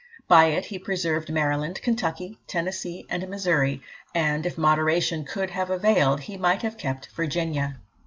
By 0.27 0.45
it 0.45 0.65
he 0.65 0.79
preserved 0.79 1.31
Maryland, 1.31 1.79
Kentucky, 1.83 2.39
Tennessee, 2.47 3.05
and 3.07 3.27
Missouri, 3.27 3.83
and, 4.15 4.47
if 4.47 4.57
moderation 4.57 5.25
could 5.25 5.51
have 5.51 5.69
availed, 5.69 6.21
he 6.21 6.37
might 6.37 6.63
have 6.63 6.75
kept 6.79 7.09
Virginia. 7.15 7.77